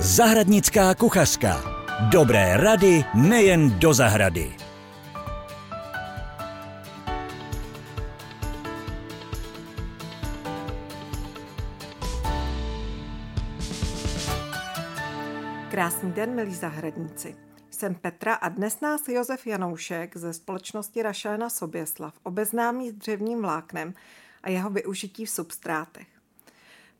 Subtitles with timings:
[0.00, 1.62] Zahradnická kuchařka.
[2.10, 4.56] Dobré rady nejen do zahrady.
[15.70, 17.36] Krásný den, milí zahradníci.
[17.70, 23.94] Jsem Petra a dnes nás Josef Janoušek ze společnosti Rašelna Soběslav obeznámí s dřevním vláknem
[24.42, 26.17] a jeho využití v substrátech.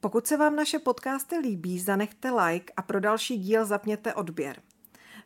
[0.01, 4.63] Pokud se vám naše podcasty líbí, zanechte like a pro další díl zapněte odběr.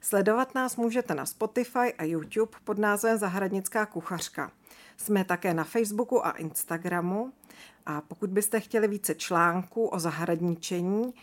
[0.00, 4.52] Sledovat nás můžete na Spotify a YouTube pod názvem Zahradnická kuchařka.
[4.96, 7.32] Jsme také na Facebooku a Instagramu
[7.86, 11.14] a pokud byste chtěli více článků o zahradničení,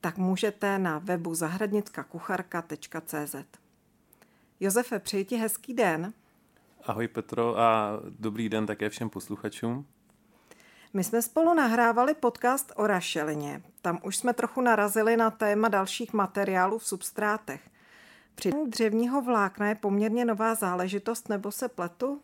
[0.00, 3.36] tak můžete na webu zahradnickakucharka.cz.
[4.60, 6.12] Josefe, přeji ti hezký den.
[6.84, 9.86] Ahoj Petro a dobrý den také všem posluchačům.
[10.96, 13.62] My jsme spolu nahrávali podcast o rašelině.
[13.82, 17.70] Tam už jsme trochu narazili na téma dalších materiálů v substrátech.
[18.34, 22.20] Při dřevního vlákna je poměrně nová záležitost, nebo se pletu?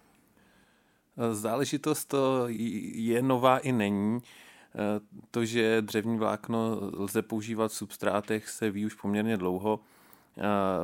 [1.33, 4.21] Záležitost to je nová i není.
[5.31, 9.81] To, že dřevní vlákno lze používat v substrátech, se ví už poměrně dlouho.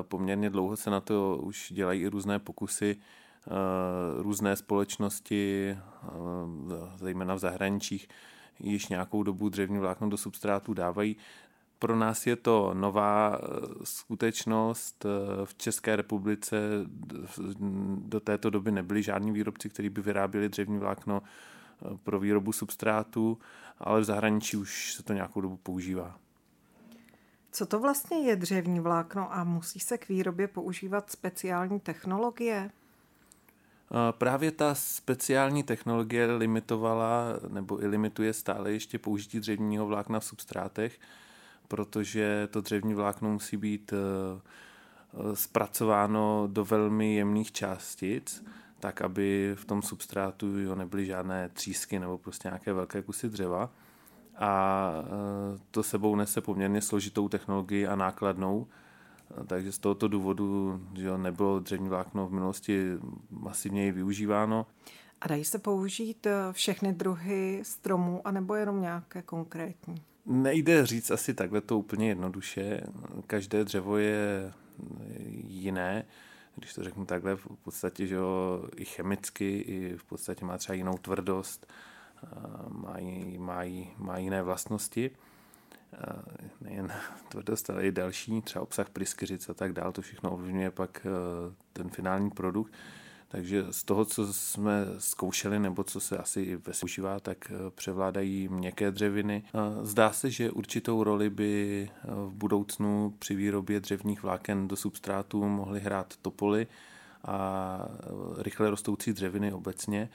[0.02, 2.96] Poměrně dlouho se na to už dělají i různé pokusy.
[4.18, 5.76] Různé společnosti,
[6.96, 8.08] zejména v zahraničích,
[8.58, 11.16] již nějakou dobu dřevní vlákno do substrátu dávají.
[11.78, 13.38] Pro nás je to nová
[13.84, 15.06] skutečnost.
[15.44, 16.56] V České republice
[17.96, 21.22] do této doby nebyli žádní výrobci, kteří by vyráběli dřevní vlákno
[22.02, 23.38] pro výrobu substrátu,
[23.78, 26.18] ale v zahraničí už se to nějakou dobu používá.
[27.52, 32.70] Co to vlastně je dřevní vlákno a musí se k výrobě používat speciální technologie?
[34.10, 40.98] Právě ta speciální technologie limitovala nebo i limituje stále ještě použití dřevního vlákna v substrátech,
[41.68, 48.44] protože to dřevní vlákno musí být eh, zpracováno do velmi jemných částic,
[48.80, 53.70] tak aby v tom substrátu jo, nebyly žádné třísky nebo prostě nějaké velké kusy dřeva.
[54.38, 58.66] A eh, to sebou nese poměrně složitou technologii a nákladnou,
[59.46, 62.92] takže z tohoto důvodu že nebylo dřevní vlákno v minulosti
[63.30, 64.66] masivněji využíváno.
[65.20, 70.02] A dají se použít eh, všechny druhy stromů, anebo jenom nějaké konkrétní?
[70.26, 72.80] Nejde říct asi takhle to úplně jednoduše.
[73.26, 74.52] Každé dřevo je
[75.46, 76.04] jiné,
[76.56, 80.76] když to řeknu takhle, v podstatě, že jo, i chemicky, i v podstatě má třeba
[80.76, 81.72] jinou tvrdost,
[82.68, 82.96] má,
[83.38, 83.62] má,
[83.98, 85.10] má jiné vlastnosti
[86.60, 86.92] nejen
[87.28, 91.10] tvrdost, ale i další, třeba obsah pryskyřic a tak dál, to všechno ovlivňuje pak e,
[91.72, 92.72] ten finální produkt.
[93.30, 98.48] Takže z toho, co jsme zkoušeli, nebo co se asi ve používá, tak e, převládají
[98.48, 99.42] měkké dřeviny.
[99.82, 105.80] Zdá se, že určitou roli by v budoucnu při výrobě dřevních vláken do substrátu mohly
[105.80, 106.66] hrát topoly
[107.24, 107.88] a
[108.38, 110.08] rychle rostoucí dřeviny obecně.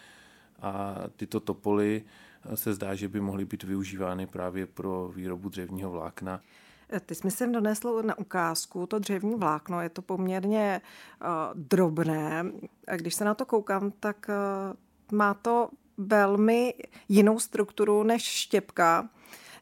[0.62, 2.04] A tyto topoly
[2.56, 6.40] se zdá, že by mohly být využívány právě pro výrobu dřevního vlákna.
[7.06, 10.82] Ty jsi mi sem donesl na ukázku to dřevní vlákno, je to poměrně
[11.22, 12.46] uh, drobné.
[12.88, 16.74] A když se na to koukám, tak uh, má to velmi
[17.10, 19.10] jinou strukturu než štěpka.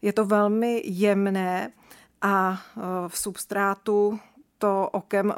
[0.01, 1.71] Je to velmi jemné
[2.21, 4.19] a uh, v substrátu
[4.57, 5.33] to okem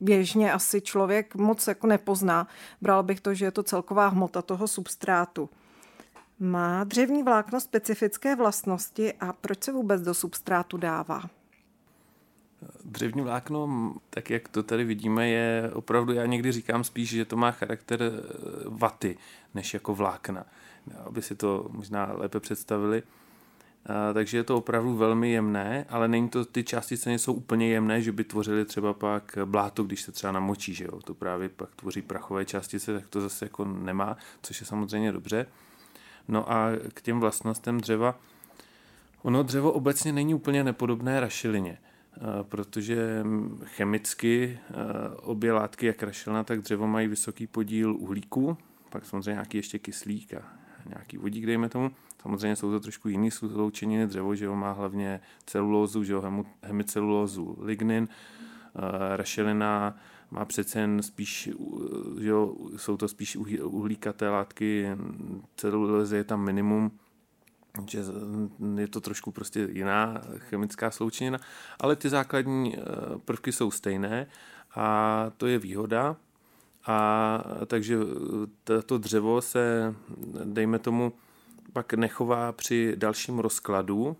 [0.00, 2.48] běžně asi člověk moc jako nepozná.
[2.80, 5.50] Bral bych to, že je to celková hmota toho substrátu.
[6.38, 11.22] Má dřevní vlákno specifické vlastnosti a proč se vůbec do substrátu dává?
[12.84, 17.36] Dřevní vlákno, tak jak to tady vidíme, je opravdu, já někdy říkám spíš, že to
[17.36, 18.10] má charakter eh,
[18.68, 19.18] vaty,
[19.54, 20.46] než jako vlákna,
[21.06, 23.02] aby si to možná lépe představili.
[24.14, 28.12] Takže je to opravdu velmi jemné, ale není to, ty částice nejsou úplně jemné, že
[28.12, 31.00] by tvořily třeba pak bláto, když se třeba namočí, že jo?
[31.04, 35.46] to právě pak tvoří prachové částice, tak to zase jako nemá, což je samozřejmě dobře.
[36.28, 38.18] No a k těm vlastnostem dřeva.
[39.22, 43.24] Ono dřevo obecně není úplně nepodobné rašelině, eh, protože
[43.64, 44.74] chemicky eh,
[45.16, 48.56] obě látky, jak rašelina, tak dřevo mají vysoký podíl uhlíku,
[48.90, 50.42] pak samozřejmě nějaký ještě kyslík a
[50.88, 51.90] nějaký vodík, dejme tomu.
[52.22, 57.58] Samozřejmě jsou to trošku jiný sloučeniny dřevo, že ho má hlavně celulózu, že ho hemicelulózu
[57.60, 59.96] lignin, eh, rašelina
[60.30, 61.50] má přece jen spíš,
[62.20, 64.88] že jo, jsou to spíš uhlíkaté látky,
[65.56, 66.90] celulózy je tam minimum,
[67.90, 67.98] že
[68.78, 71.38] je to trošku prostě jiná chemická sloučenina,
[71.80, 72.82] ale ty základní eh,
[73.24, 74.26] prvky jsou stejné
[74.74, 76.16] a to je výhoda.
[76.86, 77.98] A takže
[78.86, 79.94] to dřevo se,
[80.44, 81.12] dejme tomu,
[81.72, 84.16] pak nechová při dalším rozkladu,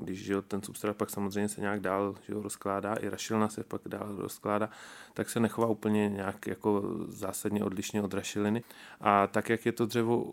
[0.00, 3.48] když že jo, ten substrát pak samozřejmě se nějak dál že jo, rozkládá, i rašilina
[3.48, 4.70] se pak dál rozkládá,
[5.14, 8.62] tak se nechová úplně nějak jako zásadně odlišně od rašiliny.
[9.00, 10.32] A tak, jak je to dřevo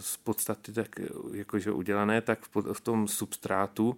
[0.00, 1.00] z podstaty tak
[1.32, 2.38] jakože udělané, tak
[2.72, 3.96] v tom substrátu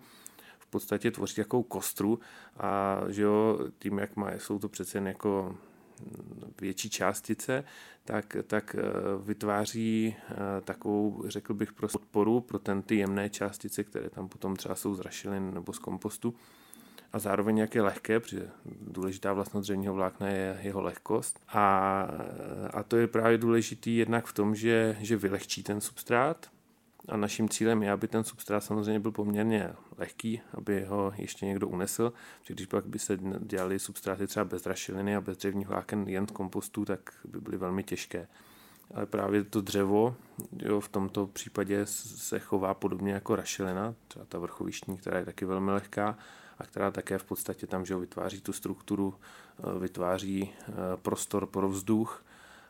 [0.58, 2.20] v podstatě tvoří takovou kostru
[2.56, 5.56] a že jo, tím, jak má, jsou to přece jen jako
[6.60, 7.64] větší částice,
[8.04, 8.82] tak, tak eh,
[9.24, 14.56] vytváří eh, takovou, řekl bych, pro podporu pro ten, ty jemné částice, které tam potom
[14.56, 16.34] třeba jsou z rašelin nebo z kompostu.
[17.12, 18.48] A zároveň jak je lehké, protože
[18.80, 21.40] důležitá vlastnost dřevního vlákna je jeho lehkost.
[21.48, 22.02] A,
[22.70, 26.50] a to je právě důležitý jednak v tom, že, že vylehčí ten substrát,
[27.08, 31.68] a naším cílem je, aby ten substrát samozřejmě byl poměrně lehký, aby ho ještě někdo
[31.68, 36.08] unesl, protože když pak by se dělali substráty třeba bez rašeliny a bez dřevních vláken
[36.08, 38.28] jen z kompostu, tak by byly velmi těžké.
[38.94, 40.16] Ale právě to dřevo
[40.62, 45.44] jo, v tomto případě se chová podobně jako rašelina, třeba ta vrchovištní, která je taky
[45.44, 46.18] velmi lehká
[46.58, 49.14] a která také v podstatě tam že vytváří tu strukturu,
[49.58, 52.24] eh, vytváří eh, prostor pro vzduch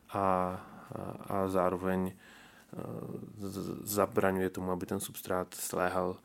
[0.08, 0.60] a, a,
[1.28, 2.12] a zároveň
[3.82, 6.16] zabraňuje tomu, aby ten substrát sléhal.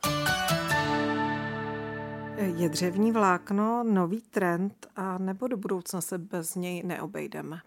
[2.56, 7.60] Je dřevní vlákno nový trend a nebo do budoucna se bez něj neobejdeme?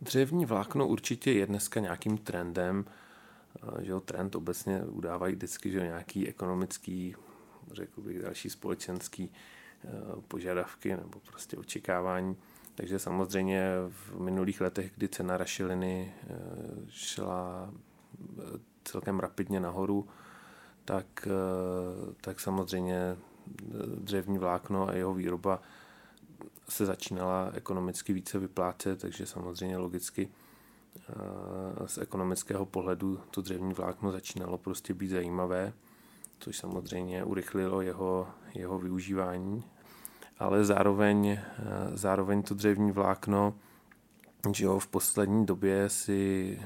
[0.00, 2.84] Dřevní vlákno určitě je dneska nějakým trendem.
[3.80, 7.16] Že jo, trend obecně udávají vždycky že nějaký ekonomický,
[7.72, 9.32] řekl bych, další společenský
[9.84, 9.88] eh,
[10.28, 12.36] požadavky nebo prostě očekávání.
[12.74, 16.36] Takže samozřejmě v minulých letech, kdy cena rašeliny eh,
[16.88, 17.72] šla
[18.84, 20.08] celkem rapidně nahoru,
[20.84, 23.16] tak, eh, tak samozřejmě
[23.96, 25.62] dřevní vlákno a jeho výroba
[26.68, 31.12] se začínala ekonomicky více vyplácet, takže samozřejmě logicky eh,
[31.86, 35.72] z ekonomického pohledu to dřevní vlákno začínalo prostě být zajímavé,
[36.38, 39.64] což samozřejmě urychlilo jeho, jeho využívání.
[40.38, 41.42] Ale zároveň, eh,
[41.94, 43.54] zároveň to dřevní vlákno
[44.52, 46.58] že jo, v poslední době si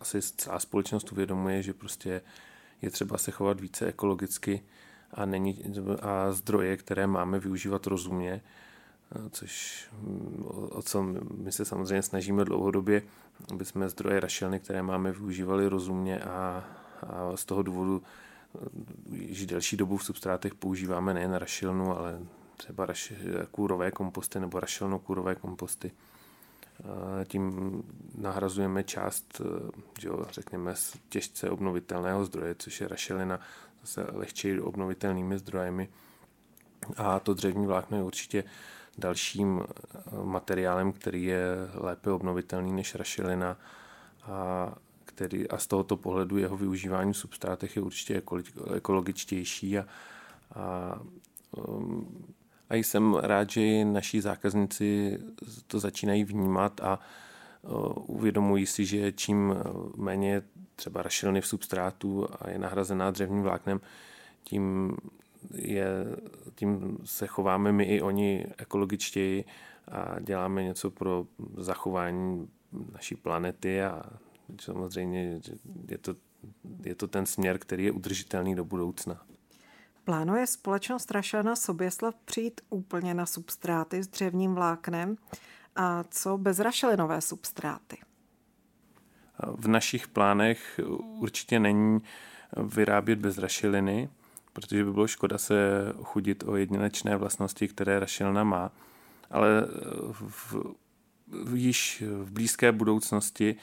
[0.00, 2.20] asi celá společnost uvědomuje, že prostě
[2.82, 4.62] je třeba se chovat více ekologicky
[5.12, 5.62] a, není,
[6.02, 8.40] a zdroje, které máme využívat rozumně,
[9.30, 9.84] což
[10.70, 11.02] o co
[11.36, 13.02] my se samozřejmě snažíme dlouhodobě,
[13.52, 16.64] aby jsme zdroje rašelny, které máme, využívali rozumně a,
[17.02, 18.02] a z toho důvodu
[19.12, 22.18] že delší dobu v substrátech používáme nejen rašelnu, ale
[22.56, 23.12] třeba raš,
[23.50, 25.90] kůrové komposty nebo rašelno-kůrové komposty.
[27.24, 27.82] Tím
[28.14, 29.70] nahrazujeme část, eh,
[30.00, 30.74] že jo, řekněme,
[31.08, 33.40] těžce obnovitelného zdroje, což je rašelina,
[33.80, 35.88] zase lehčí obnovitelnými zdrojemi.
[36.96, 38.44] A to dřevní vlákno je určitě
[38.98, 43.56] dalším eh, materiálem, který je lépe obnovitelný než rašelina
[44.22, 44.72] a,
[45.04, 48.22] který, a z tohoto pohledu jeho využívání v substrátech je určitě
[48.74, 49.86] ekologičtější a,
[50.54, 51.00] a
[51.50, 52.34] um,
[52.70, 55.18] a jsem rád, že naši zákazníci
[55.66, 56.98] to začínají vnímat a
[57.96, 59.54] uvědomují si, že čím
[59.96, 60.42] méně
[60.76, 63.80] třeba rašelny v substrátu a je nahrazená dřevním vláknem,
[64.44, 64.96] tím,
[65.54, 65.86] je,
[66.54, 69.44] tím se chováme my i oni ekologičtěji
[69.88, 71.26] a děláme něco pro
[71.56, 72.48] zachování
[72.92, 74.02] naší planety a
[74.60, 75.40] samozřejmě
[75.88, 76.14] je to,
[76.84, 79.22] je to ten směr, který je udržitelný do budoucna.
[80.04, 85.16] Plánuje společnost Rašana Soběslav přijít úplně na substráty s dřevním vláknem
[85.76, 87.96] a co bezrašelinové substráty?
[89.54, 90.80] V našich plánech
[91.20, 92.00] určitě není
[92.56, 94.08] vyrábět bez rašeliny,
[94.52, 95.54] protože by bylo škoda se
[96.02, 98.70] chudit o jedinečné vlastnosti, které rašelina má.
[99.30, 99.48] Ale
[100.12, 100.54] v,
[101.44, 103.56] v, již v blízké budoucnosti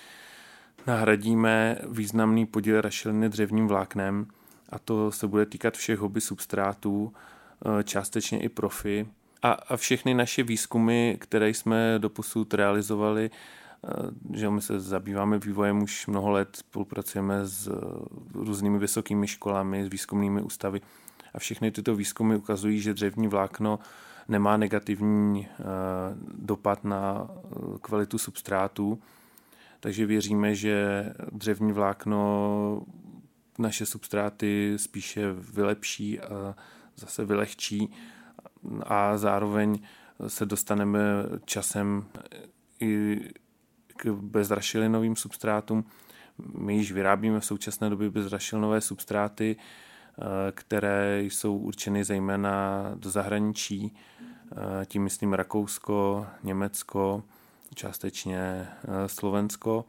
[0.87, 4.27] nahradíme významný podíl rašeliny dřevním vláknem–
[4.71, 7.13] a to se bude týkat všech hobby substrátů,
[7.79, 9.07] eh, částečně i profi.
[9.41, 15.83] A, a všechny naše výzkumy, které jsme doposud realizovali, eh, že my se zabýváme vývojem
[15.83, 17.71] už mnoho let, spolupracujeme s eh,
[18.33, 20.81] různými vysokými školami, s výzkumnými ústavy
[21.33, 23.79] a všechny tyto výzkumy ukazují, že dřevní vlákno
[24.27, 25.47] nemá negativní
[26.33, 27.27] dopad na
[27.81, 28.99] kvalitu substrátů,
[29.79, 32.81] takže věříme, že dřevní vlákno
[33.61, 36.55] naše substráty spíše vylepší a
[36.95, 37.93] zase vylehčí
[38.83, 39.79] a zároveň
[40.27, 40.99] se dostaneme
[41.45, 42.05] časem
[42.79, 43.19] i
[43.97, 45.85] k bezrašelinovým substrátům.
[46.57, 49.55] My již vyrábíme v současné době bezrašilinové substráty,
[50.51, 53.95] které jsou určeny zejména do zahraničí,
[54.85, 57.23] tím myslím Rakousko, Německo,
[57.75, 58.67] částečně
[59.07, 59.85] Slovensko.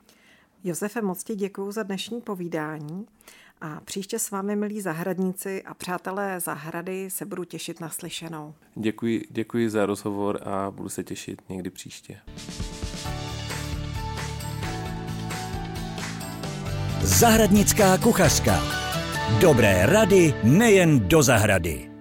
[0.64, 3.06] Josefe, moc ti děkuji za dnešní povídání
[3.64, 8.54] A příště s vámi, milí zahradníci a přátelé zahrady, se budu těšit na slyšenou.
[8.74, 12.18] Děkuji, děkuji za rozhovor a budu se těšit někdy příště.
[17.02, 18.60] Zahradnická kuchařka.
[19.40, 21.91] Dobré rady nejen do zahrady.